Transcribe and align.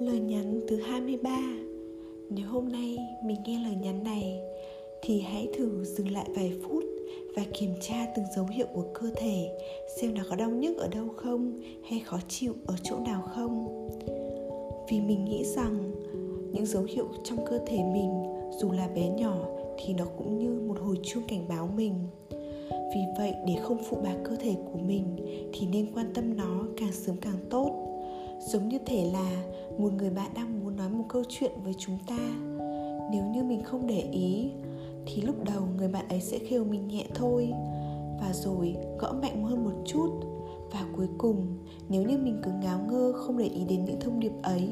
lời 0.00 0.20
nhắn 0.20 0.60
thứ 0.68 0.76
23 0.76 1.30
Nếu 2.30 2.48
hôm 2.48 2.68
nay 2.68 2.98
mình 3.24 3.36
nghe 3.46 3.60
lời 3.64 3.76
nhắn 3.82 4.04
này, 4.04 4.40
Thì 5.02 5.20
hãy 5.20 5.48
thử 5.56 5.84
dừng 5.84 6.12
lại 6.12 6.28
vài 6.36 6.52
phút 6.62 6.84
Và 7.36 7.42
kiểm 7.52 7.70
tra 7.80 8.06
từng 8.16 8.24
dấu 8.36 8.46
hiệu 8.46 8.66
của 8.74 8.84
cơ 8.94 9.10
thể 9.16 9.58
Xem 9.96 10.14
nó 10.14 10.22
có 10.30 10.36
đau 10.36 10.50
nhức 10.50 10.76
ở 10.76 10.88
đâu 10.88 11.08
không 11.16 11.60
Hay 11.88 12.00
khó 12.00 12.18
chịu 12.28 12.54
ở 12.66 12.74
chỗ 12.82 12.98
nào 12.98 13.22
không. 13.34 13.88
Vì 14.90 15.00
mình 15.00 15.24
nghĩ 15.24 15.44
rằng 15.44 15.92
Những 16.52 16.66
dấu 16.66 16.82
hiệu 16.82 17.08
trong 17.24 17.46
cơ 17.46 17.58
thể 17.66 17.78
mình 17.92 18.24
Dù 18.60 18.72
là 18.72 18.88
bé 18.88 19.08
nhỏ 19.08 19.46
Thì 19.78 19.94
nó 19.94 20.04
cũng 20.18 20.38
như 20.38 20.60
một 20.68 20.78
hồi 20.80 20.98
chuông 21.02 21.24
cảnh 21.28 21.48
báo 21.48 21.70
mình. 21.76 21.94
Vì 22.94 23.00
vậy, 23.18 23.34
để 23.46 23.54
không 23.62 23.78
phụ 23.90 23.96
bạc 24.02 24.16
cơ 24.24 24.36
thể 24.36 24.54
của 24.72 24.78
mình 24.78 25.16
thì 25.52 25.66
nên 25.66 25.86
quan 25.94 26.06
tâm 26.14 26.36
nó 26.36 26.64
càng 26.76 26.92
sớm 26.92 27.16
càng 27.16 27.38
tốt 27.50 27.79
giống 28.40 28.68
như 28.68 28.78
thể 28.86 29.10
là 29.12 29.44
một 29.78 29.92
người 29.92 30.10
bạn 30.10 30.30
đang 30.34 30.64
muốn 30.64 30.76
nói 30.76 30.88
một 30.88 31.04
câu 31.08 31.22
chuyện 31.28 31.52
với 31.64 31.74
chúng 31.78 31.98
ta. 32.06 32.18
Nếu 33.12 33.24
như 33.24 33.44
mình 33.44 33.62
không 33.64 33.86
để 33.86 34.08
ý, 34.12 34.50
thì 35.06 35.22
lúc 35.22 35.44
đầu 35.44 35.62
người 35.76 35.88
bạn 35.88 36.08
ấy 36.08 36.20
sẽ 36.20 36.38
khêu 36.38 36.64
mình 36.64 36.88
nhẹ 36.88 37.06
thôi. 37.14 37.52
Và 38.20 38.32
rồi, 38.32 38.76
gõ 38.98 39.12
mạnh 39.12 39.44
hơn 39.44 39.64
một 39.64 39.82
chút. 39.86 40.10
Và 40.72 40.86
cuối 40.96 41.08
cùng, 41.18 41.46
nếu 41.88 42.02
như 42.02 42.18
mình 42.18 42.40
cứ 42.42 42.50
ngáo 42.62 42.80
ngơ 42.88 43.12
không 43.12 43.38
để 43.38 43.44
ý 43.44 43.64
đến 43.68 43.84
những 43.84 44.00
thông 44.00 44.20
điệp 44.20 44.32
ấy, 44.42 44.68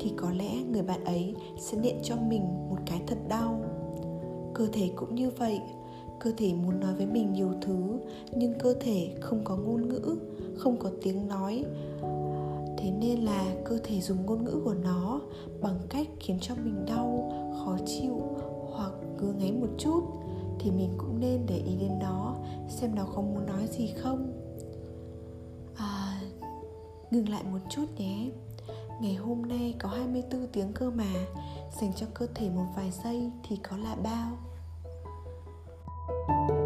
thì 0.00 0.12
có 0.16 0.30
lẽ 0.30 0.54
người 0.70 0.82
bạn 0.82 1.04
ấy 1.04 1.34
sẽ 1.58 1.78
điện 1.82 1.96
cho 2.02 2.16
mình 2.28 2.42
một 2.70 2.78
cái 2.86 3.02
thật 3.06 3.18
đau. 3.28 3.60
Cơ 4.54 4.66
thể 4.72 4.90
cũng 4.96 5.14
như 5.14 5.30
vậy. 5.30 5.60
Cơ 6.20 6.32
thể 6.36 6.52
muốn 6.54 6.80
nói 6.80 6.94
với 6.94 7.06
mình 7.06 7.32
nhiều 7.32 7.50
thứ, 7.60 7.98
nhưng 8.32 8.54
cơ 8.58 8.74
thể 8.80 9.08
không 9.20 9.40
có 9.44 9.56
ngôn 9.56 9.88
ngữ, 9.88 10.16
không 10.56 10.76
có 10.76 10.90
tiếng 11.02 11.28
nói 11.28 11.64
thế 12.82 12.90
nên 12.90 13.18
là 13.18 13.54
cơ 13.64 13.78
thể 13.84 14.00
dùng 14.00 14.26
ngôn 14.26 14.44
ngữ 14.44 14.62
của 14.64 14.74
nó 14.74 15.20
bằng 15.60 15.78
cách 15.90 16.06
khiến 16.20 16.38
cho 16.40 16.54
mình 16.54 16.84
đau 16.86 17.32
khó 17.58 17.76
chịu 17.86 18.20
hoặc 18.72 18.92
cứ 19.18 19.32
ngáy 19.32 19.52
một 19.52 19.68
chút. 19.78 20.00
Thì 20.58 20.70
mình 20.70 20.90
cũng 20.98 21.20
nên 21.20 21.46
để 21.46 21.56
ý 21.56 21.76
đến 21.76 21.98
nó 22.00 22.36
xem 22.68 22.94
nó 22.94 23.04
có 23.14 23.22
muốn 23.22 23.46
nói 23.46 23.66
gì 23.66 23.92
không. 23.96 24.32
À, 25.76 26.20
ngừng 27.10 27.28
lại 27.28 27.42
một 27.52 27.58
chút 27.70 27.86
nhé. 27.96 28.30
Ngày 29.00 29.14
hôm 29.14 29.42
nay 29.42 29.74
có 29.78 29.88
24 29.88 30.46
tiếng 30.52 30.72
cơ 30.72 30.90
mà 30.90 31.26
Dành 31.80 31.92
cho 31.96 32.06
cơ 32.14 32.26
thể 32.34 32.50
một 32.50 32.66
vài 32.76 32.90
giây 33.04 33.30
thì 33.48 33.56
có 33.56 33.76
là 33.76 33.96
bao? 34.02 34.38
thank 36.28 36.50
you 36.50 36.59